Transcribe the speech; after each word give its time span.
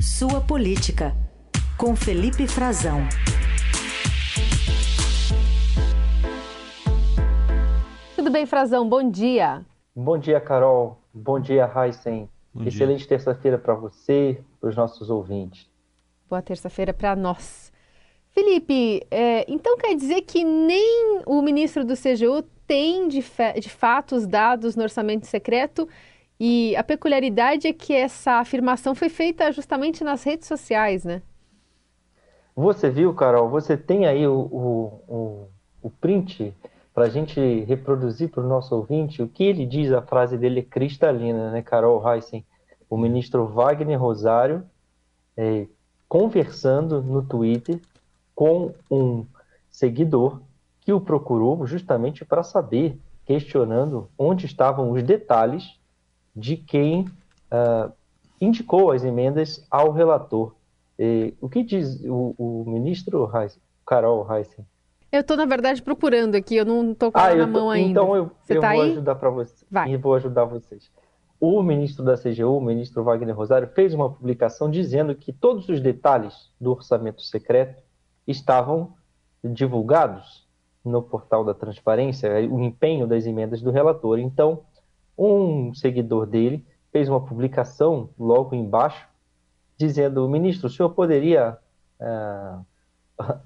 Sua 0.00 0.40
Política, 0.40 1.12
com 1.76 1.96
Felipe 1.96 2.46
Frazão. 2.46 3.00
Tudo 8.14 8.30
bem, 8.30 8.46
Frazão? 8.46 8.88
Bom 8.88 9.10
dia. 9.10 9.66
Bom 9.96 10.16
dia, 10.16 10.40
Carol. 10.40 11.02
Bom 11.12 11.40
dia, 11.40 11.68
Heisen. 11.74 12.28
Excelente 12.64 13.08
terça-feira 13.08 13.58
para 13.58 13.74
você, 13.74 14.40
para 14.60 14.70
os 14.70 14.76
nossos 14.76 15.10
ouvintes. 15.10 15.68
Boa 16.30 16.42
terça-feira 16.42 16.94
para 16.94 17.16
nós. 17.16 17.72
Felipe, 18.30 19.04
é, 19.10 19.50
então 19.50 19.76
quer 19.78 19.96
dizer 19.96 20.22
que 20.22 20.44
nem 20.44 21.22
o 21.26 21.42
ministro 21.42 21.84
do 21.84 21.94
CGU 21.94 22.42
tem 22.68 23.08
de, 23.08 23.24
de 23.60 23.68
fato 23.68 24.14
os 24.14 24.28
dados 24.28 24.76
no 24.76 24.84
orçamento 24.84 25.26
secreto 25.26 25.88
e 26.40 26.76
a 26.76 26.84
peculiaridade 26.84 27.66
é 27.66 27.72
que 27.72 27.92
essa 27.92 28.34
afirmação 28.34 28.94
foi 28.94 29.08
feita 29.08 29.50
justamente 29.50 30.04
nas 30.04 30.22
redes 30.22 30.46
sociais, 30.46 31.04
né? 31.04 31.22
Você 32.54 32.90
viu, 32.90 33.14
Carol? 33.14 33.48
Você 33.50 33.76
tem 33.76 34.06
aí 34.06 34.26
o, 34.26 34.34
o, 34.34 35.02
o, 35.08 35.48
o 35.82 35.90
print 35.90 36.54
para 36.92 37.04
a 37.04 37.08
gente 37.08 37.40
reproduzir 37.60 38.28
para 38.28 38.42
o 38.42 38.48
nosso 38.48 38.74
ouvinte 38.74 39.22
o 39.22 39.28
que 39.28 39.44
ele 39.44 39.64
diz, 39.64 39.92
a 39.92 40.02
frase 40.02 40.36
dele 40.36 40.60
é 40.60 40.62
cristalina, 40.64 41.52
né, 41.52 41.62
Carol 41.62 42.02
Heissen? 42.04 42.44
O 42.90 42.96
ministro 42.96 43.46
Wagner 43.46 44.00
Rosário 44.00 44.64
é, 45.36 45.66
conversando 46.08 47.00
no 47.02 47.22
Twitter 47.22 47.80
com 48.34 48.74
um 48.90 49.24
seguidor 49.70 50.40
que 50.80 50.92
o 50.92 51.00
procurou 51.00 51.66
justamente 51.66 52.24
para 52.24 52.42
saber, 52.42 52.98
questionando 53.24 54.08
onde 54.18 54.46
estavam 54.46 54.90
os 54.90 55.02
detalhes 55.02 55.77
de 56.38 56.56
quem 56.56 57.00
uh, 57.02 57.92
indicou 58.40 58.90
as 58.90 59.04
emendas 59.04 59.66
ao 59.70 59.90
relator. 59.90 60.54
E, 60.98 61.34
o 61.40 61.48
que 61.48 61.62
diz 61.62 62.02
o, 62.04 62.34
o 62.38 62.64
ministro 62.70 63.28
Heisen, 63.34 63.60
Carol 63.86 64.26
Heissen? 64.30 64.64
Eu 65.10 65.20
estou, 65.22 65.36
na 65.36 65.46
verdade, 65.46 65.82
procurando 65.82 66.34
aqui, 66.34 66.56
eu 66.56 66.64
não 66.64 66.92
estou 66.92 67.10
com 67.10 67.18
ah, 67.18 67.34
na 67.34 67.46
mão 67.46 67.70
ainda. 67.70 67.90
Então 67.90 68.14
eu, 68.14 68.30
eu 68.48 68.60
tá 68.60 68.72
vou 68.72 68.82
aí? 68.82 68.92
ajudar 68.92 69.14
para 69.14 69.30
vocês. 69.30 69.64
Vai. 69.70 69.90
E 69.90 69.96
vou 69.96 70.14
ajudar 70.14 70.44
vocês. 70.44 70.90
O 71.40 71.62
ministro 71.62 72.04
da 72.04 72.16
CGU, 72.16 72.56
o 72.56 72.60
ministro 72.60 73.02
Wagner 73.02 73.34
Rosário, 73.34 73.68
fez 73.68 73.94
uma 73.94 74.10
publicação 74.10 74.70
dizendo 74.70 75.14
que 75.14 75.32
todos 75.32 75.68
os 75.68 75.80
detalhes 75.80 76.34
do 76.60 76.72
orçamento 76.72 77.22
secreto 77.22 77.82
estavam 78.26 78.92
divulgados 79.42 80.46
no 80.84 81.00
portal 81.02 81.44
da 81.44 81.54
transparência, 81.54 82.30
o 82.50 82.60
empenho 82.60 83.06
das 83.06 83.24
emendas 83.24 83.62
do 83.62 83.70
relator. 83.70 84.18
Então, 84.18 84.62
um 85.18 85.74
seguidor 85.74 86.26
dele 86.26 86.64
fez 86.92 87.08
uma 87.08 87.20
publicação 87.20 88.10
logo 88.18 88.54
embaixo 88.54 89.08
dizendo: 89.76 90.28
ministro, 90.28 90.68
o 90.68 90.70
senhor 90.70 90.90
poderia 90.90 91.58
uh, 92.00 93.36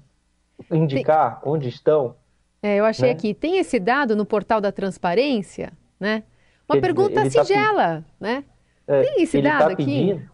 indicar 0.71 1.41
tem... 1.41 1.51
onde 1.51 1.69
estão? 1.69 2.15
É, 2.61 2.77
eu 2.77 2.85
achei 2.85 3.09
né? 3.09 3.15
aqui. 3.15 3.33
Tem 3.33 3.57
esse 3.57 3.79
dado 3.79 4.15
no 4.15 4.25
portal 4.25 4.61
da 4.61 4.71
transparência, 4.71 5.73
né? 5.99 6.23
Uma 6.69 6.77
ele, 6.77 6.81
pergunta 6.81 7.19
ele 7.19 7.29
tá 7.29 7.43
singela, 7.43 8.01
tá, 8.01 8.05
né? 8.19 8.43
É, 8.87 9.01
tem 9.01 9.23
esse 9.23 9.41
dado 9.41 9.67
tá 9.67 9.73
aqui? 9.73 9.85
Pedindo, 9.85 10.29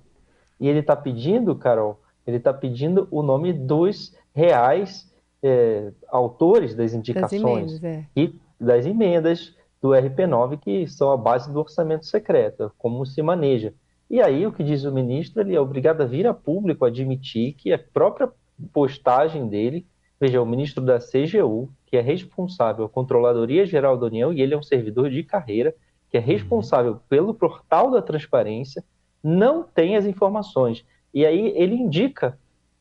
e 0.60 0.68
ele 0.68 0.80
está 0.80 0.96
pedindo, 0.96 1.56
Carol, 1.56 2.00
ele 2.28 2.38
está 2.38 2.54
pedindo 2.54 3.08
o 3.10 3.24
nome 3.24 3.54
dos 3.54 4.16
reais 4.34 5.12
é, 5.42 5.92
autores 6.10 6.76
das 6.76 6.94
indicações 6.94 7.42
das 7.82 7.84
emendas, 7.84 7.84
é. 7.84 8.06
e 8.16 8.36
das 8.60 8.86
emendas 8.86 9.56
do 9.82 9.90
RP9, 9.90 10.60
que 10.60 10.88
são 10.88 11.12
a 11.12 11.18
base 11.18 11.52
do 11.52 11.60
orçamento 11.60 12.06
secreto, 12.06 12.72
como 12.78 13.06
se 13.06 13.22
maneja. 13.22 13.74
E 14.10 14.22
aí, 14.22 14.46
o 14.46 14.52
que 14.52 14.64
diz 14.64 14.84
o 14.84 14.92
ministro, 14.92 15.42
ele 15.42 15.56
é 15.56 15.62
obrigado 15.62 16.02
a 16.02 16.06
vir 16.06 16.26
a 16.28 16.34
público 16.34 16.84
admitir 16.84 17.54
que 17.54 17.72
a 17.72 17.80
própria 17.80 18.30
postagem 18.74 19.48
dele, 19.48 19.86
veja, 20.20 20.42
o 20.42 20.46
ministro 20.46 20.84
da 20.84 21.00
CGU, 21.00 21.70
que 21.86 21.96
é 21.96 22.02
responsável, 22.02 22.86
a 22.86 22.90
Controladoria 22.90 23.66
Geral 23.66 23.98
da 23.98 24.08
União, 24.08 24.34
e 24.34 24.42
ele 24.42 24.54
é 24.54 24.58
um 24.58 24.64
servidor 24.64 25.10
de 25.10 25.24
carreira, 25.24 25.74
que 26.10 26.18
é 26.18 26.20
responsável 26.20 27.00
pelo 27.08 27.34
portal 27.34 27.92
da 27.92 28.02
transparência, 28.02 28.84
não 29.24 29.64
tem 29.64 29.96
as 29.96 30.06
informações. 30.06 30.84
E 31.14 31.26
aí 31.26 31.54
ele 31.56 31.76
indica, 31.76 32.38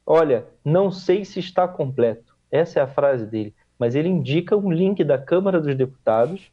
olha, 0.07 0.47
não 0.65 0.91
sei 0.91 1.25
se 1.25 1.39
está 1.39 1.69
completo. 1.69 2.35
Essa 2.51 2.81
é 2.81 2.83
a 2.83 2.89
frase 2.89 3.27
dele. 3.27 3.55
Mas 3.79 3.95
ele 3.95 4.09
indica 4.09 4.57
um 4.57 4.73
link 4.73 5.05
da 5.05 5.19
Câmara 5.19 5.61
dos 5.61 5.77
Deputados 5.77 6.51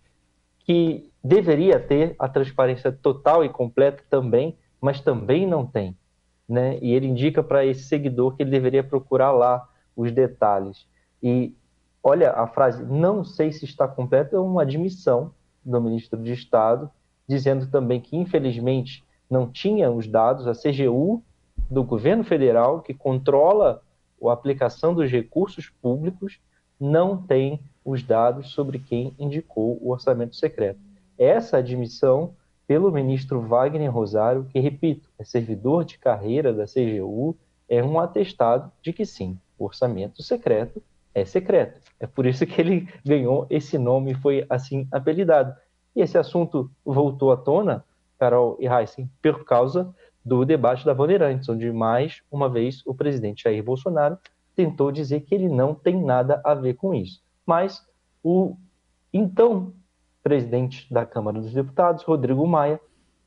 que 0.66 1.12
deveria 1.24 1.80
ter 1.80 2.16
a 2.18 2.28
transparência 2.28 2.92
total 2.92 3.46
e 3.46 3.50
completa 3.50 4.04
também, 4.10 4.58
mas 4.82 5.00
também 5.00 5.48
não 5.48 5.66
tem. 5.66 5.96
Né? 6.50 6.78
E 6.82 6.94
ele 6.94 7.08
indica 7.08 7.42
para 7.42 7.66
esse 7.66 7.84
seguidor 7.84 8.36
que 8.36 8.44
ele 8.44 8.52
deveria 8.52 8.84
procurar 8.84 9.32
lá 9.32 9.68
os 9.96 10.12
detalhes. 10.12 10.88
E 11.22 11.56
olha, 12.04 12.32
a 12.32 12.48
frase 12.48 12.84
não 12.84 13.24
sei 13.24 13.52
se 13.52 13.66
está 13.66 13.88
completa 13.88 14.36
é 14.36 14.40
uma 14.40 14.64
admissão 14.64 15.32
do 15.64 15.80
ministro 15.80 16.22
de 16.22 16.34
Estado, 16.34 16.90
dizendo 17.28 17.68
também 17.68 18.00
que, 18.00 18.16
infelizmente, 18.16 19.04
não 19.30 19.50
tinha 19.50 19.90
os 19.90 20.08
dados, 20.08 20.48
a 20.48 20.54
CGU 20.54 21.24
do 21.70 21.84
governo 21.84 22.24
federal, 22.24 22.82
que 22.82 22.94
controla 22.94 23.82
a 24.24 24.34
aplicação 24.34 24.94
dos 24.94 25.12
recursos 25.12 25.70
públicos, 25.82 26.40
não 26.80 27.18
tem 27.18 27.60
os 27.86 28.02
dados 28.02 28.50
sobre 28.50 28.80
quem 28.80 29.14
indicou 29.20 29.78
o 29.80 29.92
orçamento 29.92 30.36
secreto. 30.36 30.80
Essa 31.18 31.58
admissão 31.58 32.34
pelo 32.68 32.92
ministro 32.92 33.40
Wagner 33.42 33.94
Rosário, 33.94 34.48
que, 34.52 34.60
repito, 34.60 35.08
é 35.20 35.24
servidor 35.24 35.86
de 35.86 36.00
carreira 36.00 36.52
da 36.52 36.66
CGU, 36.66 37.38
é 37.70 37.84
um 37.84 38.00
atestado 38.00 38.72
de 38.82 38.92
que 38.92 39.06
sim, 39.06 39.38
o 39.58 39.66
orçamento 39.66 40.24
secreto 40.24 40.82
é 41.14 41.24
secreto. 41.24 41.80
É 42.00 42.08
por 42.08 42.26
isso 42.26 42.46
que 42.46 42.60
ele 42.60 42.90
ganhou 43.06 43.46
esse 43.52 43.78
nome 43.78 44.12
e 44.12 44.16
foi 44.16 44.46
assim 44.50 44.88
apelidado. 44.92 45.56
E 45.96 46.02
esse 46.02 46.18
assunto 46.18 46.70
voltou 46.84 47.32
à 47.32 47.38
tona, 47.38 47.86
Carol 48.20 48.58
e 48.60 48.68
Heisen, 48.68 49.10
por 49.22 49.46
causa 49.46 49.94
do 50.24 50.44
debate 50.44 50.84
da 50.84 50.94
Bandeirantes, 50.94 51.48
onde 51.48 51.72
mais 51.72 52.22
uma 52.32 52.50
vez 52.50 52.82
o 52.86 52.96
presidente 52.96 53.44
Jair 53.44 53.64
Bolsonaro 53.64 54.18
tentou 54.56 54.92
dizer 54.92 55.22
que 55.22 55.36
ele 55.36 55.48
não 55.48 55.76
tem 55.76 56.04
nada 56.04 56.42
a 56.44 56.54
ver 56.56 56.74
com 56.74 56.94
isso 56.94 57.25
mas 57.46 57.86
o 58.24 58.56
então 59.14 59.74
presidente 60.24 60.92
da 60.92 61.06
Câmara 61.06 61.40
dos 61.40 61.54
Deputados, 61.54 62.04
Rodrigo 62.04 62.46
Maia, 62.48 62.80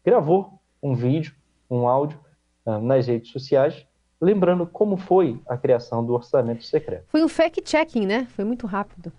gravou 0.05 0.61
um 0.83 0.95
vídeo, 0.95 1.35
um 1.71 1.87
áudio 1.87 2.19
uh, 2.67 2.79
nas 2.81 3.07
redes 3.07 3.31
sociais, 3.31 3.87
lembrando 4.21 4.67
como 4.67 4.97
foi 4.97 5.41
a 5.47 5.57
criação 5.57 6.05
do 6.05 6.13
orçamento 6.13 6.65
secreto. 6.65 7.05
Foi 7.09 7.23
um 7.23 7.29
fact-checking, 7.29 8.05
né? 8.05 8.27
Foi 8.31 8.45
muito 8.45 8.67
rápido. 8.67 9.13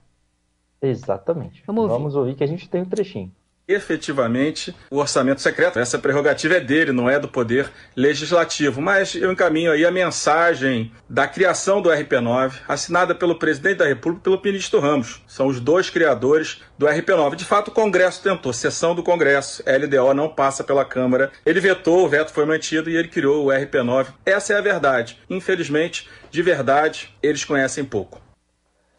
Exatamente. 0.82 1.64
Vamos 1.66 1.84
ouvir. 1.84 1.94
Vamos 1.94 2.16
ouvir 2.16 2.36
que 2.36 2.44
a 2.44 2.48
gente 2.48 2.70
tem 2.70 2.82
um 2.82 2.86
trechinho 2.86 3.32
efetivamente 3.70 4.76
o 4.90 4.98
orçamento 4.98 5.42
secreto. 5.42 5.78
Essa 5.78 6.00
prerrogativa 6.00 6.56
é 6.56 6.60
dele, 6.60 6.92
não 6.92 7.08
é 7.08 7.20
do 7.20 7.28
poder 7.28 7.70
legislativo. 7.96 8.82
Mas 8.82 9.14
eu 9.14 9.32
encaminho 9.32 9.72
aí 9.72 9.86
a 9.86 9.92
mensagem 9.92 10.92
da 11.08 11.28
criação 11.28 11.80
do 11.80 11.90
RP9, 11.90 12.54
assinada 12.68 13.14
pelo 13.14 13.38
presidente 13.38 13.78
da 13.78 13.86
República 13.86 14.22
e 14.22 14.24
pelo 14.24 14.42
ministro 14.44 14.80
Ramos. 14.80 15.22
São 15.28 15.46
os 15.46 15.60
dois 15.60 15.90
criadores 15.90 16.62
do 16.78 16.88
RP9. 16.88 17.36
De 17.36 17.46
fato, 17.46 17.68
o 17.68 17.72
Congresso 17.72 18.24
tentou, 18.24 18.52
sessão 18.52 18.96
do 18.96 19.04
Congresso, 19.04 19.64
LDO 19.68 20.14
não 20.16 20.28
passa 20.28 20.64
pela 20.64 20.84
Câmara. 20.84 21.32
Ele 21.46 21.60
vetou, 21.60 22.06
o 22.06 22.10
veto 22.10 22.32
foi 22.32 22.46
mantido 22.46 22.90
e 22.90 22.98
ele 22.98 23.08
criou 23.08 23.46
o 23.46 23.50
RP9. 23.50 24.08
Essa 24.26 24.54
é 24.54 24.58
a 24.58 24.62
verdade. 24.62 25.20
Infelizmente, 25.30 26.10
de 26.32 26.42
verdade, 26.42 27.14
eles 27.22 27.46
conhecem 27.46 27.86
pouco. 27.86 28.20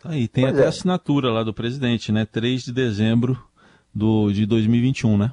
Aí, 0.04 0.28
tem 0.28 0.44
pois 0.44 0.56
até 0.56 0.64
é. 0.64 0.68
assinatura 0.68 1.30
lá 1.30 1.42
do 1.42 1.52
presidente, 1.52 2.10
né? 2.10 2.24
3 2.24 2.64
de 2.64 2.72
dezembro 2.72 3.38
do, 3.94 4.30
de 4.32 4.46
2021, 4.46 5.16
né? 5.16 5.32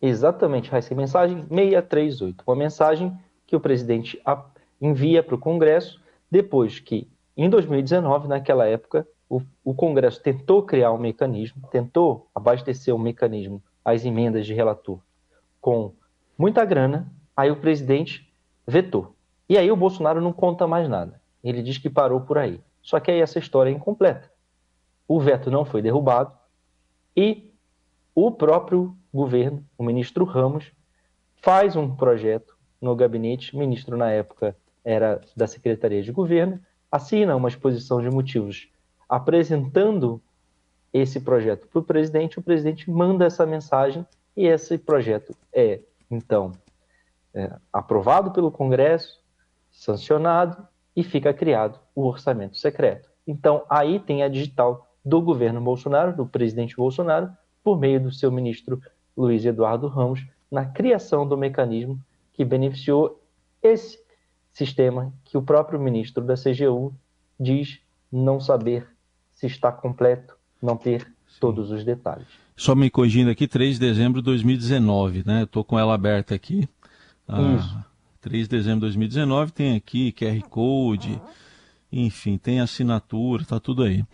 Exatamente, 0.00 0.70
Raíssa. 0.70 0.94
Mensagem 0.94 1.44
638. 1.48 2.44
Uma 2.46 2.56
mensagem 2.56 3.16
que 3.46 3.56
o 3.56 3.60
presidente 3.60 4.20
envia 4.80 5.22
para 5.22 5.34
o 5.34 5.38
Congresso 5.38 6.00
depois 6.30 6.78
que, 6.78 7.08
em 7.36 7.48
2019, 7.48 8.28
naquela 8.28 8.66
época, 8.66 9.06
o, 9.28 9.42
o 9.64 9.74
Congresso 9.74 10.22
tentou 10.22 10.62
criar 10.62 10.92
um 10.92 10.98
mecanismo, 10.98 11.62
tentou 11.70 12.28
abastecer 12.34 12.94
um 12.94 12.98
mecanismo, 12.98 13.62
as 13.84 14.04
emendas 14.04 14.46
de 14.46 14.54
relator, 14.54 15.00
com 15.60 15.92
muita 16.36 16.64
grana, 16.64 17.10
aí 17.36 17.50
o 17.50 17.56
presidente 17.56 18.32
vetou. 18.66 19.14
E 19.48 19.56
aí 19.56 19.70
o 19.70 19.76
Bolsonaro 19.76 20.20
não 20.20 20.32
conta 20.32 20.66
mais 20.66 20.88
nada. 20.88 21.20
Ele 21.42 21.62
diz 21.62 21.78
que 21.78 21.88
parou 21.88 22.20
por 22.20 22.36
aí. 22.36 22.60
Só 22.82 23.00
que 23.00 23.10
aí 23.10 23.20
essa 23.20 23.38
história 23.38 23.70
é 23.70 23.72
incompleta. 23.72 24.30
O 25.06 25.18
veto 25.18 25.50
não 25.50 25.64
foi 25.64 25.80
derrubado, 25.80 26.32
e 27.16 27.52
o 28.14 28.30
próprio 28.30 28.96
governo, 29.12 29.64
o 29.76 29.82
ministro 29.82 30.24
Ramos, 30.24 30.72
faz 31.36 31.76
um 31.76 31.94
projeto 31.94 32.56
no 32.80 32.94
gabinete, 32.94 33.54
o 33.54 33.58
ministro 33.58 33.96
na 33.96 34.10
época 34.10 34.56
era 34.84 35.20
da 35.36 35.46
Secretaria 35.46 36.02
de 36.02 36.12
Governo, 36.12 36.60
assina 36.90 37.36
uma 37.36 37.48
exposição 37.48 38.00
de 38.00 38.10
motivos 38.10 38.68
apresentando 39.08 40.20
esse 40.92 41.20
projeto 41.20 41.66
para 41.68 41.78
o 41.78 41.84
presidente, 41.84 42.38
o 42.38 42.42
presidente 42.42 42.90
manda 42.90 43.24
essa 43.24 43.44
mensagem 43.44 44.06
e 44.36 44.46
esse 44.46 44.78
projeto 44.78 45.34
é, 45.52 45.80
então, 46.10 46.52
é, 47.34 47.52
aprovado 47.72 48.30
pelo 48.30 48.50
Congresso, 48.50 49.20
sancionado 49.70 50.66
e 50.96 51.04
fica 51.04 51.32
criado 51.32 51.78
o 51.94 52.06
orçamento 52.06 52.56
secreto. 52.56 53.08
Então, 53.26 53.64
aí 53.68 54.00
tem 54.00 54.22
a 54.22 54.28
digital 54.28 54.87
do 55.08 55.22
governo 55.22 55.60
Bolsonaro, 55.60 56.14
do 56.14 56.26
presidente 56.26 56.76
Bolsonaro, 56.76 57.30
por 57.64 57.78
meio 57.78 58.00
do 58.00 58.12
seu 58.12 58.30
ministro 58.30 58.80
Luiz 59.16 59.44
Eduardo 59.44 59.88
Ramos, 59.88 60.24
na 60.50 60.66
criação 60.66 61.26
do 61.26 61.36
mecanismo 61.36 61.98
que 62.34 62.44
beneficiou 62.44 63.20
esse 63.62 63.98
sistema 64.52 65.12
que 65.24 65.36
o 65.36 65.42
próprio 65.42 65.80
ministro 65.80 66.22
da 66.24 66.34
CGU 66.34 66.94
diz 67.40 67.80
não 68.12 68.38
saber 68.38 68.86
se 69.32 69.46
está 69.46 69.72
completo, 69.72 70.36
não 70.62 70.76
ter 70.76 71.02
Sim. 71.26 71.38
todos 71.40 71.70
os 71.70 71.84
detalhes. 71.84 72.26
Só 72.56 72.74
me 72.74 72.90
corrigindo 72.90 73.30
aqui, 73.30 73.46
3 73.48 73.78
de 73.78 73.80
dezembro 73.80 74.20
de 74.20 74.26
2019, 74.26 75.22
né? 75.24 75.44
Estou 75.44 75.64
com 75.64 75.78
ela 75.78 75.94
aberta 75.94 76.34
aqui. 76.34 76.68
Ah, 77.26 77.56
Isso. 77.58 77.84
3 78.20 78.48
de 78.48 78.56
dezembro 78.56 78.80
de 78.80 78.86
2019 78.86 79.52
tem 79.52 79.76
aqui 79.76 80.12
QR 80.12 80.40
Code, 80.48 81.20
enfim, 81.90 82.36
tem 82.36 82.60
assinatura, 82.60 83.44
tá 83.44 83.58
tudo 83.58 83.84
aí. 83.84 84.04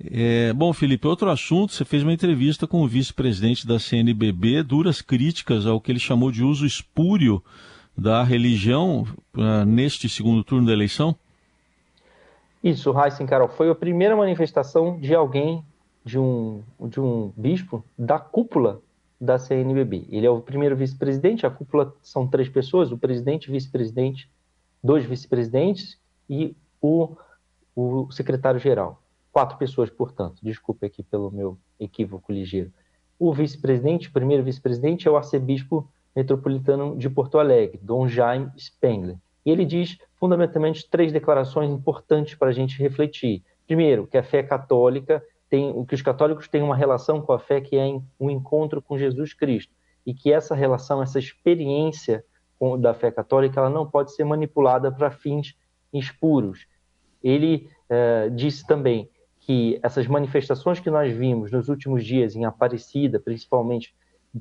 É, 0.00 0.52
bom, 0.52 0.72
Felipe, 0.72 1.08
outro 1.08 1.28
assunto, 1.28 1.72
você 1.72 1.84
fez 1.84 2.04
uma 2.04 2.12
entrevista 2.12 2.66
com 2.66 2.82
o 2.82 2.88
vice-presidente 2.88 3.66
da 3.66 3.80
CNBB, 3.80 4.62
duras 4.62 5.02
críticas 5.02 5.66
ao 5.66 5.80
que 5.80 5.90
ele 5.90 5.98
chamou 5.98 6.30
de 6.30 6.44
uso 6.44 6.64
espúrio 6.64 7.42
da 7.96 8.22
religião 8.22 9.04
uh, 9.34 9.64
neste 9.66 10.08
segundo 10.08 10.44
turno 10.44 10.66
da 10.66 10.72
eleição? 10.72 11.16
Isso, 12.62 12.94
Heisen 12.96 13.26
Carol, 13.26 13.48
foi 13.48 13.68
a 13.70 13.74
primeira 13.74 14.14
manifestação 14.14 15.00
de 15.00 15.14
alguém, 15.14 15.64
de 16.04 16.16
um, 16.16 16.62
de 16.88 17.00
um 17.00 17.32
bispo, 17.36 17.84
da 17.98 18.20
cúpula 18.20 18.80
da 19.20 19.36
CNBB. 19.36 20.06
Ele 20.10 20.26
é 20.26 20.30
o 20.30 20.40
primeiro 20.40 20.76
vice-presidente, 20.76 21.44
a 21.44 21.50
cúpula 21.50 21.92
são 22.00 22.24
três 22.24 22.48
pessoas, 22.48 22.92
o 22.92 22.98
presidente, 22.98 23.50
vice-presidente, 23.50 24.30
dois 24.82 25.04
vice-presidentes 25.04 25.98
e 26.30 26.54
o, 26.80 27.16
o 27.74 28.08
secretário-geral. 28.12 29.02
Quatro 29.38 29.56
pessoas, 29.56 29.88
portanto. 29.88 30.40
Desculpe 30.42 30.84
aqui 30.84 31.00
pelo 31.00 31.30
meu 31.30 31.56
equívoco 31.78 32.32
ligeiro. 32.32 32.72
O 33.16 33.32
vice-presidente, 33.32 34.08
o 34.08 34.12
primeiro 34.12 34.42
vice-presidente, 34.42 35.06
é 35.06 35.10
o 35.12 35.16
arcebispo 35.16 35.88
metropolitano 36.16 36.98
de 36.98 37.08
Porto 37.08 37.38
Alegre, 37.38 37.78
Dom 37.80 38.08
Jaime 38.08 38.50
Spengler. 38.58 39.16
E 39.46 39.50
ele 39.52 39.64
diz 39.64 39.96
fundamentalmente 40.16 40.90
três 40.90 41.12
declarações 41.12 41.70
importantes 41.70 42.34
para 42.34 42.48
a 42.48 42.52
gente 42.52 42.82
refletir. 42.82 43.44
Primeiro, 43.64 44.08
que 44.08 44.18
a 44.18 44.24
fé 44.24 44.42
católica 44.42 45.22
tem, 45.48 45.84
que 45.84 45.94
os 45.94 46.02
católicos 46.02 46.48
têm 46.48 46.60
uma 46.60 46.74
relação 46.74 47.20
com 47.20 47.32
a 47.32 47.38
fé 47.38 47.60
que 47.60 47.76
é 47.76 47.86
um 48.18 48.28
encontro 48.28 48.82
com 48.82 48.98
Jesus 48.98 49.34
Cristo 49.34 49.72
e 50.04 50.12
que 50.12 50.32
essa 50.32 50.52
relação, 50.52 51.00
essa 51.00 51.20
experiência 51.20 52.24
da 52.80 52.92
fé 52.92 53.12
católica, 53.12 53.60
ela 53.60 53.70
não 53.70 53.88
pode 53.88 54.12
ser 54.16 54.24
manipulada 54.24 54.90
para 54.90 55.12
fins 55.12 55.56
espuros. 55.94 56.66
Ele 57.22 57.70
eh, 57.88 58.30
disse 58.30 58.66
também 58.66 59.08
que 59.48 59.80
essas 59.82 60.06
manifestações 60.06 60.78
que 60.78 60.90
nós 60.90 61.10
vimos 61.10 61.50
nos 61.50 61.70
últimos 61.70 62.04
dias 62.04 62.36
em 62.36 62.44
Aparecida, 62.44 63.18
principalmente 63.18 63.94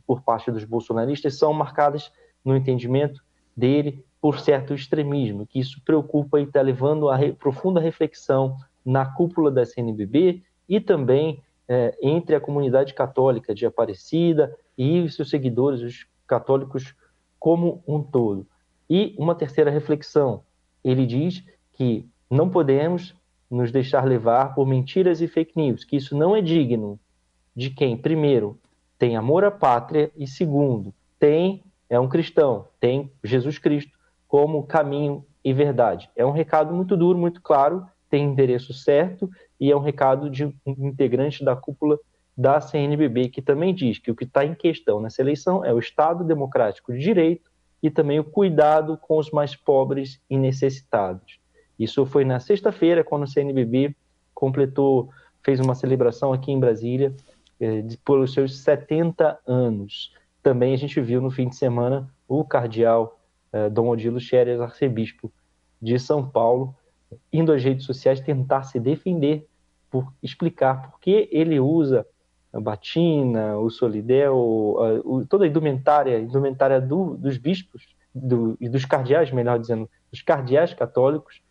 por 0.06 0.21
parte 0.21 0.51
dos 0.51 0.65
bolsonaristas, 0.65 1.39
são 1.39 1.54
marcadas 1.54 2.12
no 2.44 2.57
entendimento 2.57 3.24
dele 3.56 4.04
por 4.19 4.38
certo 4.38 4.74
extremismo, 4.74 5.48
que 5.48 5.62
isso 5.62 5.81
preocupa 5.86 6.42
e 6.42 6.44
está 6.44 6.62
levando 6.62 7.07
a 7.07 7.15
re, 7.15 7.31
profunda 7.31 7.80
reflexão 7.80 8.57
na 8.83 9.06
cúpula 9.06 9.50
da 9.50 9.65
CNBB 9.65 10.44
e 10.68 10.81
também 10.81 11.42
é, 11.69 11.98
entre 12.01 12.36
a 12.36 12.42
comunidade 12.42 12.94
católica 12.94 13.56
de 13.56 13.65
Aparecida 13.65 14.54
e 14.77 15.09
seus 15.09 15.30
seguidores, 15.30 15.80
os 15.80 16.06
católicos 16.27 16.94
como 17.39 17.81
um 17.88 18.04
todo. 18.04 18.45
E 18.89 19.15
uma 19.18 19.36
terceira 19.36 19.71
reflexão, 19.71 20.44
ele 20.83 21.06
diz 21.06 21.45
que 21.71 22.06
não 22.30 22.50
podemos 22.50 23.15
nos 23.50 23.72
deixar 23.72 24.06
levar 24.06 24.54
por 24.54 24.68
mentiras 24.68 25.22
e 25.22 25.28
fake 25.28 25.54
news, 25.56 25.84
que 25.84 25.96
isso 25.96 26.18
não 26.18 26.36
é 26.36 26.42
digno 26.42 27.00
de 27.56 27.70
quem, 27.70 27.98
primeiro, 27.98 28.60
tem 29.00 29.16
amor 29.16 29.44
à 29.44 29.52
pátria 29.52 30.12
e 30.16 30.28
segundo, 30.28 30.94
tem 31.20 31.64
é 31.90 32.00
um 32.00 32.10
cristão, 32.10 32.68
tem 32.80 33.12
Jesus 33.24 33.58
Cristo 33.58 33.92
como 34.28 34.64
caminho 34.64 35.26
e 35.44 35.54
verdade. 35.54 36.10
É 36.16 36.26
um 36.26 36.32
recado 36.32 36.74
muito 36.74 36.98
duro, 36.98 37.18
muito 37.18 37.42
claro, 37.42 37.86
tem 38.10 38.26
endereço 38.26 38.74
certo 38.74 39.30
e 39.60 39.72
é 39.72 39.76
um 39.76 39.80
recado 39.80 40.30
de 40.30 40.46
um 40.46 40.54
integrante 40.66 41.44
da 41.44 41.56
cúpula 41.56 41.98
da 42.38 42.62
CNBB 42.62 43.30
que 43.30 43.42
também 43.42 43.74
diz 43.74 43.98
que 43.98 44.12
o 44.12 44.16
que 44.16 44.26
está 44.26 44.46
em 44.46 44.54
questão 44.54 45.02
nessa 45.02 45.22
eleição 45.22 45.66
é 45.66 45.74
o 45.74 45.80
Estado 45.80 46.24
democrático 46.24 46.94
de 46.94 47.00
direito 47.00 47.50
e 47.82 47.90
também 47.90 48.20
o 48.20 48.24
cuidado 48.24 48.98
com 48.98 49.18
os 49.18 49.32
mais 49.32 49.56
pobres 49.56 50.20
e 50.30 50.38
necessitados. 50.38 51.40
Isso 51.80 52.06
foi 52.06 52.26
na 52.26 52.40
sexta-feira, 52.40 53.04
quando 53.04 53.24
o 53.24 53.28
CNBB 53.28 53.96
completou, 54.34 55.10
fez 55.44 55.60
uma 55.60 55.76
celebração 55.76 56.34
aqui 56.34 56.52
em 56.52 56.60
Brasília 56.60 57.16
eh, 57.60 57.84
pelos 58.04 58.34
seus 58.34 58.60
70 58.60 59.40
anos. 59.46 60.14
Também 60.42 60.74
a 60.74 60.78
gente 60.78 61.00
viu 61.02 61.22
no 61.22 61.32
fim 61.32 61.48
de 61.48 61.56
semana 61.56 62.10
o 62.28 62.44
cardeal 62.44 63.20
eh, 63.52 63.70
Dom 63.70 63.90
Odilo 63.90 64.20
Scherer, 64.20 64.62
arcebispo 64.62 65.32
de 65.82 65.98
São 66.00 66.28
Paulo, 66.28 66.76
indo 67.32 67.52
às 67.52 67.64
redes 67.64 67.86
sociais 67.86 68.20
tentar 68.20 68.64
se 68.64 68.80
defender, 68.80 69.48
por 69.90 70.12
explicar 70.22 70.82
por 70.82 71.00
que 71.00 71.30
ele 71.32 71.60
usa 71.60 72.06
a 72.52 72.60
batina, 72.60 73.58
o 73.58 73.70
solidel, 73.70 74.36
o, 74.36 75.26
toda 75.30 75.46
a 75.46 75.48
indumentária, 75.48 76.20
indumentária 76.20 76.82
do, 76.82 77.16
dos 77.16 77.38
bispos 77.38 77.88
do, 78.14 78.58
e 78.60 78.68
dos 78.68 78.84
cardeais, 78.84 79.32
melhor 79.32 79.60
dizendo, 79.60 79.90
dos 80.12 80.22
cardeais 80.22 80.74
católicos, 80.74 81.42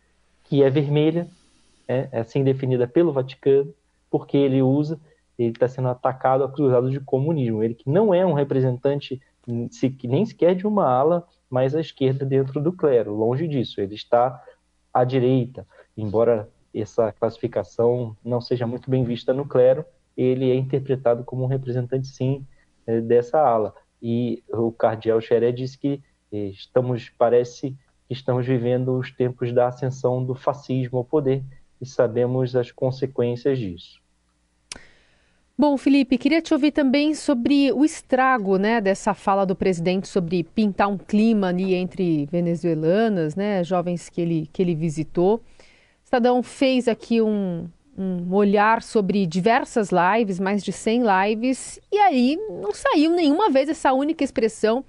que 0.47 0.63
é 0.63 0.69
vermelha, 0.69 1.27
é, 1.87 2.09
é 2.11 2.19
assim 2.19 2.43
definida 2.43 2.87
pelo 2.87 3.11
Vaticano, 3.11 3.73
porque 4.09 4.37
ele 4.37 4.61
usa, 4.61 4.99
ele 5.37 5.51
está 5.51 5.67
sendo 5.67 5.89
atacado, 5.89 6.43
acusado 6.43 6.89
de 6.89 6.99
comunismo. 6.99 7.63
Ele 7.63 7.75
que 7.75 7.89
não 7.89 8.13
é 8.13 8.25
um 8.25 8.33
representante 8.33 9.21
nem 9.45 10.25
sequer 10.25 10.55
de 10.55 10.67
uma 10.67 10.85
ala 10.85 11.27
mais 11.49 11.73
à 11.73 11.79
esquerda 11.79 12.25
dentro 12.25 12.59
do 12.61 12.73
clero, 12.73 13.15
longe 13.15 13.47
disso. 13.47 13.79
Ele 13.79 13.95
está 13.95 14.43
à 14.93 15.03
direita, 15.03 15.65
embora 15.95 16.49
essa 16.73 17.11
classificação 17.11 18.15
não 18.23 18.41
seja 18.41 18.67
muito 18.67 18.89
bem 18.89 19.03
vista 19.03 19.33
no 19.33 19.45
clero, 19.45 19.85
ele 20.15 20.51
é 20.51 20.55
interpretado 20.55 21.23
como 21.23 21.43
um 21.43 21.47
representante, 21.47 22.07
sim, 22.07 22.45
é, 22.85 22.99
dessa 22.99 23.39
ala. 23.39 23.73
E 24.01 24.43
o 24.49 24.71
cardeal 24.71 25.21
Xeré 25.21 25.51
disse 25.51 25.77
que 25.77 26.01
eh, 26.31 26.47
estamos, 26.47 27.09
parece 27.09 27.75
estamos 28.09 28.45
vivendo 28.45 28.97
os 28.97 29.11
tempos 29.11 29.53
da 29.53 29.67
ascensão 29.67 30.23
do 30.23 30.33
fascismo 30.33 30.97
ao 30.99 31.05
poder 31.05 31.43
e 31.81 31.85
sabemos 31.85 32.55
as 32.55 32.71
consequências 32.71 33.59
disso. 33.59 34.01
Bom, 35.59 35.75
Felipe, 35.75 36.19
queria 36.19 36.39
te 36.39 36.53
ouvir 36.53 36.71
também 36.71 37.15
sobre 37.15 37.71
o 37.71 37.83
estrago 37.83 38.57
né, 38.57 38.79
dessa 38.79 39.15
fala 39.15 39.43
do 39.43 39.55
presidente 39.55 40.07
sobre 40.07 40.43
pintar 40.43 40.87
um 40.87 40.99
clima 40.99 41.47
ali 41.47 41.73
entre 41.73 42.27
venezuelanas, 42.27 43.35
né, 43.35 43.63
jovens 43.63 44.07
que 44.07 44.21
ele, 44.21 44.47
que 44.53 44.61
ele 44.61 44.75
visitou. 44.75 45.37
O 45.37 45.41
Estadão 46.03 46.43
fez 46.43 46.87
aqui 46.87 47.23
um, 47.23 47.67
um 47.97 48.31
olhar 48.31 48.83
sobre 48.83 49.25
diversas 49.25 49.89
lives, 49.89 50.39
mais 50.39 50.63
de 50.63 50.71
100 50.71 51.01
lives, 51.25 51.79
e 51.91 51.97
aí 51.97 52.37
não 52.61 52.71
saiu 52.71 53.09
nenhuma 53.09 53.49
vez 53.49 53.67
essa 53.67 53.91
única 53.93 54.23
expressão 54.23 54.85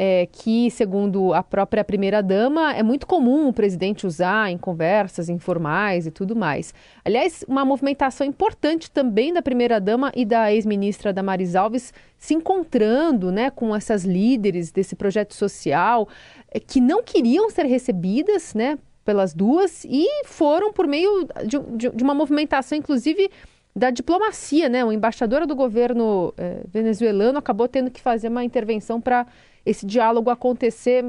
é, 0.00 0.28
que, 0.30 0.70
segundo 0.70 1.34
a 1.34 1.42
própria 1.42 1.82
primeira-dama, 1.82 2.72
é 2.72 2.84
muito 2.84 3.04
comum 3.04 3.48
o 3.48 3.52
presidente 3.52 4.06
usar 4.06 4.48
em 4.48 4.56
conversas 4.56 5.28
informais 5.28 6.06
e 6.06 6.10
tudo 6.12 6.36
mais. 6.36 6.72
Aliás, 7.04 7.44
uma 7.48 7.64
movimentação 7.64 8.24
importante 8.24 8.88
também 8.92 9.32
da 9.32 9.42
primeira-dama 9.42 10.12
e 10.14 10.24
da 10.24 10.52
ex-ministra 10.52 11.12
Damaris 11.12 11.56
Alves 11.56 11.92
se 12.16 12.32
encontrando 12.32 13.32
né, 13.32 13.50
com 13.50 13.74
essas 13.74 14.04
líderes 14.04 14.70
desse 14.70 14.94
projeto 14.94 15.34
social 15.34 16.08
é, 16.48 16.60
que 16.60 16.80
não 16.80 17.02
queriam 17.02 17.50
ser 17.50 17.66
recebidas 17.66 18.54
né, 18.54 18.78
pelas 19.04 19.34
duas 19.34 19.84
e 19.84 20.06
foram 20.26 20.72
por 20.72 20.86
meio 20.86 21.26
de, 21.44 21.58
de, 21.76 21.90
de 21.90 22.04
uma 22.04 22.14
movimentação, 22.14 22.78
inclusive 22.78 23.28
da 23.74 23.90
diplomacia, 23.90 24.68
né? 24.68 24.84
O 24.84 24.90
embaixador 24.90 25.46
do 25.46 25.54
governo 25.54 26.34
eh, 26.36 26.62
venezuelano 26.66 27.38
acabou 27.38 27.68
tendo 27.68 27.92
que 27.92 28.00
fazer 28.00 28.28
uma 28.28 28.42
intervenção 28.42 29.00
para 29.00 29.24
esse 29.68 29.86
diálogo 29.86 30.30
acontecer. 30.30 31.04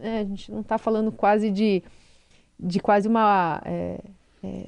É, 0.00 0.20
a 0.20 0.24
gente 0.24 0.50
não 0.52 0.60
está 0.60 0.78
falando 0.78 1.10
quase 1.10 1.50
de, 1.50 1.82
de 2.58 2.80
quase 2.80 3.08
uma 3.08 3.60
é, 3.64 4.00
é, 4.42 4.66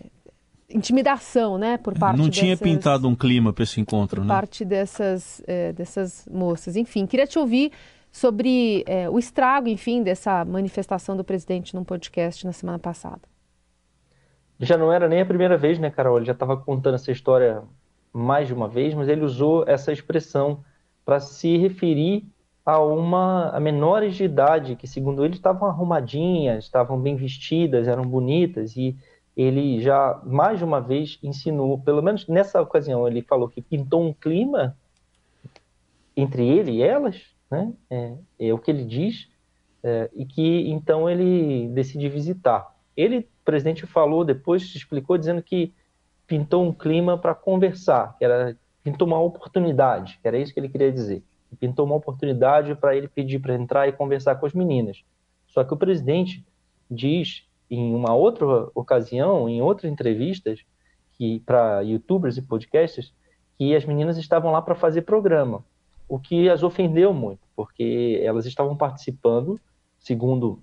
intimidação, 0.70 1.58
né? 1.58 1.78
Por 1.78 1.96
parte 1.98 2.18
não 2.18 2.28
tinha 2.28 2.56
dessas, 2.56 2.68
pintado 2.68 3.08
um 3.08 3.14
clima 3.14 3.52
para 3.52 3.62
esse 3.62 3.80
encontro, 3.80 4.20
por 4.20 4.26
né? 4.26 4.34
Parte 4.34 4.64
dessas 4.64 5.42
é, 5.46 5.72
dessas 5.72 6.26
moças. 6.30 6.76
Enfim, 6.76 7.06
queria 7.06 7.26
te 7.26 7.38
ouvir 7.38 7.72
sobre 8.10 8.84
é, 8.86 9.08
o 9.08 9.18
estrago, 9.18 9.68
enfim, 9.68 10.02
dessa 10.02 10.44
manifestação 10.44 11.16
do 11.16 11.24
presidente 11.24 11.74
num 11.74 11.84
podcast 11.84 12.44
na 12.44 12.52
semana 12.52 12.78
passada 12.78 13.22
já 14.64 14.76
não 14.76 14.92
era 14.92 15.08
nem 15.08 15.20
a 15.20 15.26
primeira 15.26 15.56
vez, 15.56 15.78
né, 15.78 15.90
Carol? 15.90 16.16
Ele 16.16 16.26
já 16.26 16.32
estava 16.32 16.56
contando 16.56 16.94
essa 16.94 17.10
história 17.10 17.62
mais 18.12 18.46
de 18.46 18.54
uma 18.54 18.68
vez, 18.68 18.94
mas 18.94 19.08
ele 19.08 19.24
usou 19.24 19.64
essa 19.66 19.92
expressão 19.92 20.64
para 21.04 21.18
se 21.18 21.56
referir 21.56 22.24
a 22.64 22.78
uma 22.80 23.50
a 23.50 23.60
menores 23.60 24.14
de 24.14 24.24
idade 24.24 24.76
que, 24.76 24.86
segundo 24.86 25.24
ele, 25.24 25.34
estavam 25.34 25.68
arrumadinhas, 25.68 26.64
estavam 26.64 27.00
bem 27.00 27.16
vestidas, 27.16 27.88
eram 27.88 28.04
bonitas 28.04 28.76
e 28.76 28.96
ele 29.36 29.80
já 29.80 30.20
mais 30.24 30.58
de 30.58 30.64
uma 30.64 30.80
vez 30.80 31.18
ensinou, 31.22 31.78
pelo 31.78 32.02
menos 32.02 32.26
nessa 32.28 32.60
ocasião, 32.60 33.06
ele 33.08 33.22
falou 33.22 33.48
que 33.48 33.62
pintou 33.62 34.02
um 34.02 34.12
clima 34.12 34.76
entre 36.16 36.46
ele 36.46 36.72
e 36.72 36.82
elas, 36.82 37.22
né? 37.50 37.72
É, 37.90 38.14
é 38.38 38.52
o 38.52 38.58
que 38.58 38.70
ele 38.70 38.84
diz, 38.84 39.28
é, 39.82 40.10
e 40.14 40.24
que 40.24 40.70
então 40.70 41.08
ele 41.08 41.68
decide 41.68 42.08
visitar. 42.08 42.74
Ele, 42.96 43.18
o 43.20 43.44
presidente, 43.44 43.86
falou 43.86 44.24
depois, 44.24 44.62
explicou 44.74 45.16
dizendo 45.16 45.42
que 45.42 45.74
pintou 46.26 46.62
um 46.64 46.72
clima 46.72 47.18
para 47.18 47.34
conversar, 47.34 48.16
que 48.18 48.24
era 48.24 48.56
pintou 48.82 49.06
uma 49.06 49.20
oportunidade, 49.20 50.18
que 50.20 50.26
era 50.26 50.36
isso 50.36 50.52
que 50.52 50.58
ele 50.58 50.68
queria 50.68 50.90
dizer. 50.90 51.22
Pintou 51.56 51.86
uma 51.86 51.96
oportunidade 51.96 52.74
para 52.74 52.96
ele 52.96 53.08
pedir 53.08 53.38
para 53.38 53.54
entrar 53.54 53.88
e 53.88 53.92
conversar 53.92 54.36
com 54.36 54.46
as 54.46 54.52
meninas. 54.52 55.02
Só 55.46 55.62
que 55.62 55.74
o 55.74 55.76
presidente 55.76 56.44
diz 56.90 57.44
em 57.70 57.94
uma 57.94 58.14
outra 58.14 58.68
ocasião, 58.74 59.48
em 59.48 59.62
outras 59.62 59.90
entrevistas, 59.90 60.60
que 61.12 61.40
para 61.40 61.80
YouTubers 61.82 62.36
e 62.36 62.42
podcasters, 62.42 63.14
que 63.56 63.74
as 63.74 63.84
meninas 63.84 64.18
estavam 64.18 64.50
lá 64.50 64.60
para 64.60 64.74
fazer 64.74 65.02
programa, 65.02 65.64
o 66.08 66.18
que 66.18 66.48
as 66.50 66.62
ofendeu 66.62 67.14
muito, 67.14 67.40
porque 67.54 68.20
elas 68.22 68.44
estavam 68.44 68.76
participando, 68.76 69.58
segundo 69.98 70.58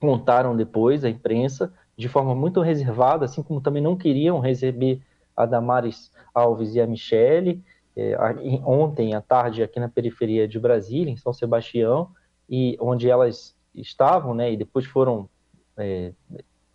contaram 0.00 0.56
depois 0.56 1.04
a 1.04 1.10
imprensa, 1.10 1.72
de 1.96 2.08
forma 2.08 2.34
muito 2.34 2.60
reservada, 2.60 3.24
assim 3.24 3.42
como 3.42 3.60
também 3.60 3.82
não 3.82 3.96
queriam 3.96 4.40
receber 4.40 5.00
a 5.36 5.46
Damares 5.46 6.10
Alves 6.34 6.74
e 6.74 6.80
a 6.80 6.86
Michele, 6.86 7.62
é, 7.96 8.16
ontem 8.64 9.14
à 9.14 9.20
tarde 9.20 9.62
aqui 9.62 9.78
na 9.78 9.88
periferia 9.88 10.48
de 10.48 10.58
Brasília, 10.58 11.12
em 11.12 11.16
São 11.16 11.32
Sebastião, 11.32 12.10
e 12.48 12.76
onde 12.80 13.08
elas 13.08 13.54
estavam, 13.74 14.34
né, 14.34 14.52
e 14.52 14.56
depois 14.56 14.84
foram 14.86 15.28
é, 15.76 16.12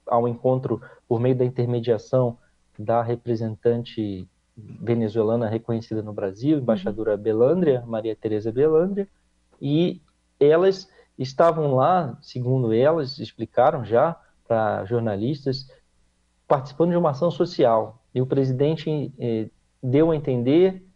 ao 0.05 0.27
encontro 0.27 0.81
por 1.07 1.19
meio 1.19 1.35
da 1.35 1.45
intermediação 1.45 2.37
da 2.77 3.01
representante 3.01 4.27
venezuelana 4.55 5.47
reconhecida 5.47 6.01
no 6.01 6.13
Brasil, 6.13 6.57
embaixadora 6.57 7.11
uhum. 7.11 7.17
Belandria, 7.17 7.83
Maria 7.85 8.15
Tereza 8.15 8.51
Belandria, 8.51 9.07
e 9.61 10.01
elas 10.39 10.89
estavam 11.17 11.75
lá, 11.75 12.17
segundo 12.21 12.73
elas 12.73 13.19
explicaram 13.19 13.83
já 13.83 14.15
para 14.47 14.85
jornalistas, 14.85 15.71
participando 16.47 16.91
de 16.91 16.97
uma 16.97 17.11
ação 17.11 17.29
social. 17.29 18.01
E 18.13 18.21
o 18.21 18.25
presidente 18.25 19.11
eh, 19.19 19.49
deu 19.81 20.11
a 20.11 20.15
entender 20.15 20.86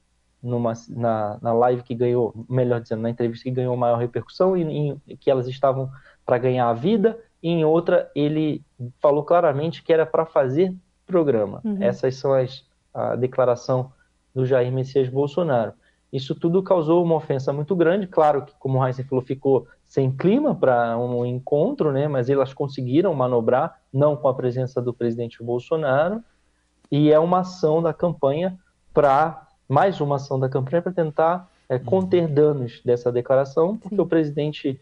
numa, 0.41 0.73
na, 0.89 1.37
na 1.41 1.53
live 1.53 1.83
que 1.83 1.93
ganhou, 1.93 2.33
melhor 2.49 2.81
dizendo, 2.81 3.01
na 3.01 3.09
entrevista 3.09 3.43
que 3.43 3.51
ganhou 3.51 3.75
maior 3.77 3.97
repercussão, 3.97 4.57
e, 4.57 4.63
em, 4.63 5.01
que 5.19 5.29
elas 5.29 5.47
estavam 5.47 5.89
para 6.25 6.37
ganhar 6.37 6.69
a 6.69 6.73
vida 6.73 7.19
e 7.41 7.49
em 7.49 7.65
outra 7.65 8.09
ele 8.15 8.63
falou 8.99 9.23
claramente 9.23 9.83
que 9.83 9.91
era 9.91 10.05
para 10.05 10.25
fazer 10.25 10.73
programa. 11.05 11.61
Uhum. 11.63 11.77
Essas 11.81 12.15
são 12.15 12.33
as 12.33 12.63
a 12.93 13.15
declaração 13.15 13.91
do 14.33 14.45
Jair 14.45 14.71
Messias 14.71 15.09
Bolsonaro. 15.09 15.73
Isso 16.11 16.35
tudo 16.35 16.61
causou 16.61 17.03
uma 17.03 17.15
ofensa 17.15 17.53
muito 17.53 17.75
grande, 17.75 18.05
claro 18.05 18.43
que, 18.45 18.53
como 18.59 18.79
o 18.79 18.85
Heisen 18.85 19.05
falou, 19.05 19.23
ficou 19.23 19.67
sem 19.85 20.11
clima 20.11 20.53
para 20.53 20.97
um 20.97 21.25
encontro, 21.25 21.91
né? 21.91 22.07
mas 22.07 22.29
elas 22.29 22.53
conseguiram 22.53 23.13
manobrar, 23.13 23.79
não 23.93 24.15
com 24.17 24.27
a 24.27 24.33
presença 24.33 24.81
do 24.81 24.93
presidente 24.93 25.41
Bolsonaro, 25.41 26.21
e 26.91 27.11
é 27.11 27.19
uma 27.19 27.39
ação 27.39 27.81
da 27.81 27.93
campanha 27.93 28.59
para, 28.93 29.47
mais 29.71 30.01
uma 30.01 30.17
ação 30.17 30.37
da 30.37 30.49
campanha 30.49 30.81
para 30.81 30.91
tentar 30.91 31.49
é, 31.69 31.79
conter 31.79 32.27
danos 32.27 32.81
dessa 32.83 33.09
declaração, 33.09 33.77
porque 33.77 33.95
Sim. 33.95 34.01
o 34.01 34.05
presidente 34.05 34.77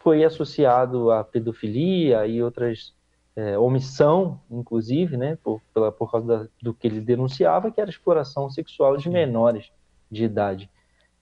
foi 0.00 0.22
associado 0.22 1.10
à 1.10 1.24
pedofilia 1.24 2.26
e 2.26 2.42
outras 2.42 2.92
é, 3.34 3.58
omissão, 3.58 4.38
inclusive, 4.50 5.16
né, 5.16 5.38
por, 5.42 5.62
pela, 5.72 5.90
por 5.90 6.12
causa 6.12 6.26
da, 6.26 6.46
do 6.60 6.74
que 6.74 6.86
ele 6.86 7.00
denunciava, 7.00 7.70
que 7.70 7.80
era 7.80 7.88
exploração 7.88 8.50
sexual 8.50 8.98
de 8.98 9.08
menores 9.08 9.72
de 10.10 10.24
idade. 10.24 10.68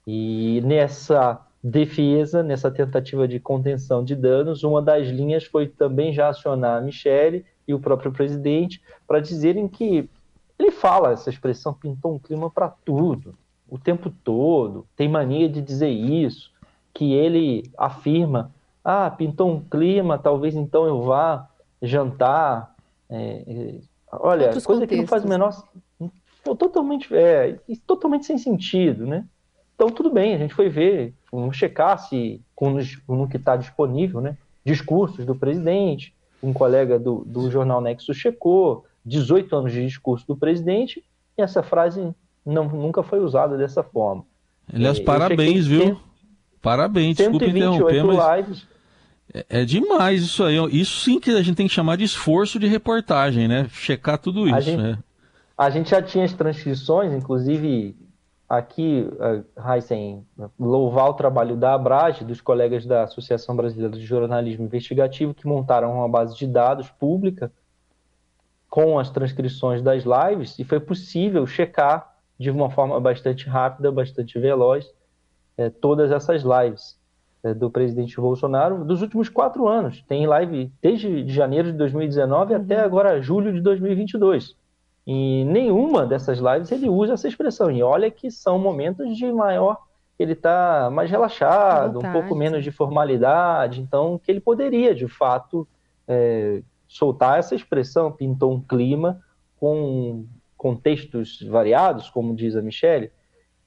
E 0.05 0.61
nessa 0.65 1.41
defesa, 1.63 2.43
nessa 2.43 2.73
tentativa 2.73 3.29
de 3.29 3.39
contenção 3.39 4.05
de 4.05 4.17
danos, 4.17 4.65
uma 4.65 4.83
das 4.83 5.07
linhas 5.07 5.45
foi 5.45 5.69
também 5.69 6.13
já 6.13 6.29
acionar 6.29 6.79
a 6.79 6.81
Michele 6.81 7.47
e 7.69 7.73
o 7.73 7.79
próprio 7.79 8.11
presidente 8.11 8.83
para 9.07 9.21
dizerem 9.21 9.69
que 9.69 10.11
ele 10.63 10.71
fala 10.71 11.13
essa 11.13 11.31
expressão 11.31 11.75
pintou 11.75 12.15
um 12.15 12.19
clima 12.19 12.51
para 12.51 12.69
tudo, 12.69 13.35
o 13.69 13.79
tempo 13.79 14.11
todo, 14.23 14.87
tem 14.97 15.09
mania 15.09 15.49
de 15.49 15.61
dizer 15.61 15.89
isso, 15.89 16.51
que 16.93 17.15
ele 17.15 17.71
afirma 17.77 18.53
ah, 18.85 19.11
pintou 19.11 19.51
um 19.51 19.61
clima, 19.61 20.19
talvez 20.19 20.55
então 20.55 20.87
eu 20.87 21.03
vá 21.03 21.49
jantar. 21.81 22.75
É, 23.09 23.45
é, 23.47 23.75
olha, 24.11 24.47
Outros 24.47 24.67
coisa 24.67 24.83
contextos. 24.83 24.89
que 24.89 24.97
não 24.97 25.07
faz 25.07 25.25
o 25.25 25.29
menor. 25.29 25.65
Totalmente, 26.43 27.15
é, 27.15 27.59
totalmente 27.87 28.27
sem 28.27 28.37
sentido, 28.37 29.07
né? 29.07 29.25
Então, 29.75 29.89
tudo 29.89 30.11
bem, 30.11 30.35
a 30.35 30.39
gente 30.39 30.55
foi 30.55 30.69
ver, 30.69 31.15
vamos 31.31 31.57
checar 31.57 31.99
se, 31.99 32.41
com, 32.55 32.77
no 33.09 33.29
que 33.29 33.37
está 33.37 33.57
disponível, 33.57 34.21
né? 34.21 34.37
Discursos 34.65 35.25
do 35.25 35.35
presidente, 35.35 36.15
um 36.43 36.53
colega 36.53 36.99
do, 36.99 37.25
do 37.25 37.51
jornal 37.51 37.81
Nexo 37.81 38.13
checou, 38.13 38.85
18 39.05 39.55
anos 39.57 39.73
de 39.73 39.85
discurso 39.85 40.27
do 40.27 40.37
presidente, 40.37 41.03
e 41.37 41.43
essa 41.43 41.63
frase 41.63 42.15
não, 42.45 42.69
nunca 42.69 43.03
foi 43.03 43.21
usada 43.21 43.57
dessa 43.57 43.83
forma. 43.83 44.25
Aliás, 44.73 44.99
é, 44.99 45.03
parabéns, 45.03 45.67
viu? 45.67 46.01
Parabéns, 46.61 47.17
desculpe 47.17 47.51
interromper, 47.51 48.05
mas... 48.05 48.37
lives, 48.37 48.67
é, 49.35 49.47
é, 49.49 49.65
demais 49.65 50.23
isso 50.23 50.45
aí. 50.45 50.57
Isso 50.71 51.01
sim 51.01 51.19
que 51.19 51.31
a 51.31 51.43
gente 51.43 51.57
tem 51.57 51.67
que 51.67 51.73
chamar 51.73 51.97
de 51.97 52.05
esforço 52.05 52.59
de 52.59 52.67
reportagem, 52.67 53.49
né? 53.49 53.67
Checar 53.71 54.19
tudo 54.19 54.47
isso, 54.47 54.57
a 54.57 54.61
gente, 54.61 54.83
né? 54.83 54.99
A 55.57 55.71
gente 55.71 55.91
já 55.91 56.03
tinha 56.03 56.25
as 56.25 56.33
transcrições, 56.33 57.13
inclusive 57.13 57.97
aqui, 58.49 59.09
Heisen, 59.57 60.27
louvar 60.59 61.09
o 61.09 61.15
trabalho 61.15 61.57
da 61.57 61.75
Abrage, 61.75 62.25
dos 62.25 62.41
colegas 62.41 62.85
da 62.85 63.05
Associação 63.05 63.57
Brasileira 63.57 63.97
de 63.97 64.05
Jornalismo 64.05 64.65
Investigativo, 64.65 65.33
que 65.33 65.47
montaram 65.47 65.95
uma 65.95 66.09
base 66.09 66.37
de 66.37 66.47
dados 66.47 66.91
pública 66.91 67.51
com 68.73 68.99
as 68.99 69.11
transcrições 69.11 69.83
das 69.83 70.03
lives, 70.03 70.59
e 70.59 70.65
foi 70.65 70.81
possível 70.81 71.47
checar 71.47 72.17
de 72.41 72.51
uma 72.51 72.71
forma 72.71 72.99
bastante 72.99 73.47
rápida, 73.47 73.93
bastante 73.93 74.39
veloz, 74.39 74.91
é, 75.59 75.69
todas 75.69 76.11
essas 76.11 76.43
lives. 76.43 76.99
É, 77.45 77.53
do 77.53 77.69
presidente 77.69 78.17
Bolsonaro 78.21 78.85
dos 78.85 79.03
últimos 79.03 79.29
quatro 79.29 79.67
anos. 79.67 80.01
Tem 80.09 80.29
live 80.29 80.73
desde 80.81 81.29
janeiro 81.29 81.73
de 81.73 81.77
2019 81.77 82.55
até 82.55 82.79
uhum. 82.79 82.85
agora 82.85 83.21
julho 83.21 83.53
de 83.53 83.61
2022. 83.61 84.57
E 85.05 85.45
nenhuma 85.45 86.07
dessas 86.07 86.39
lives 86.39 86.71
ele 86.71 86.89
usa 86.89 87.15
essa 87.15 87.27
expressão. 87.27 87.69
E 87.69 87.83
olha 87.83 88.11
que 88.13 88.31
são 88.31 88.61
momentos 88.61 89.17
de 89.19 89.31
maior. 89.33 89.77
Ele 90.19 90.35
está 90.35 90.89
mais 90.93 91.11
relaxado, 91.11 91.99
um 91.99 92.13
pouco 92.13 92.37
menos 92.37 92.63
de 92.63 92.71
formalidade. 92.71 93.81
Então, 93.81 94.21
que 94.23 94.31
ele 94.31 94.41
poderia, 94.41 94.95
de 94.95 95.09
fato, 95.09 95.67
é, 96.07 96.63
soltar 96.93 97.39
essa 97.39 97.55
expressão. 97.55 98.13
Pintou 98.13 98.53
um 98.53 98.61
clima 98.61 99.21
com 99.57 100.27
contextos 100.57 101.43
variados, 101.43 102.09
como 102.11 102.35
diz 102.35 102.57
a 102.57 102.63
Michelle. 102.63 103.11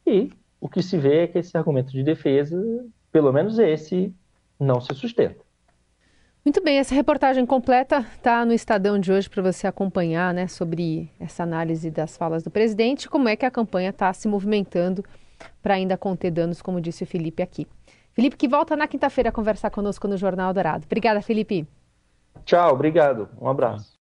E 0.06 0.32
o 0.60 0.70
que 0.70 0.82
se 0.82 0.98
vê 0.98 1.24
é 1.24 1.28
que 1.28 1.40
esse 1.40 1.58
argumento 1.58 1.92
de 1.92 2.04
defesa 2.04 2.58
pelo 3.12 3.32
menos 3.32 3.60
esse 3.60 4.14
não 4.60 4.82
se 4.82 4.94
sustenta. 4.94 5.40
Muito 6.44 6.62
bem, 6.62 6.78
essa 6.78 6.94
reportagem 6.94 7.46
completa 7.46 8.06
está 8.14 8.46
no 8.46 8.54
Estadão 8.54 9.00
de 9.00 9.12
hoje 9.12 9.30
para 9.30 9.42
você 9.42 9.66
acompanhar 9.66 10.34
né, 10.34 10.48
sobre 10.48 11.10
essa 11.20 11.44
análise 11.44 11.90
das 11.90 12.18
falas 12.18 12.44
do 12.44 12.52
presidente, 12.52 13.10
como 13.10 13.30
é 13.30 13.36
que 13.36 13.46
a 13.46 13.50
campanha 13.50 13.90
está 13.90 14.12
se 14.12 14.28
movimentando 14.28 15.04
para 15.64 15.76
ainda 15.76 15.98
conter 15.98 16.30
danos, 16.30 16.62
como 16.62 16.82
disse 16.82 17.04
o 17.04 17.08
Felipe 17.08 17.42
aqui. 17.42 17.66
Felipe, 18.14 18.36
que 18.36 18.48
volta 18.48 18.76
na 18.76 18.86
quinta-feira 18.86 19.30
a 19.30 19.34
conversar 19.34 19.70
conosco 19.70 20.08
no 20.08 20.18
Jornal 20.18 20.54
Dourado. 20.54 20.86
Obrigada, 20.86 21.22
Felipe. 21.22 21.66
Tchau, 22.44 22.74
obrigado. 22.74 23.30
Um 23.40 23.48
abraço. 23.48 23.94